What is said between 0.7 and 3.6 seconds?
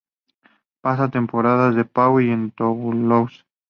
Pasa temporadas en Pau y en Toulouse.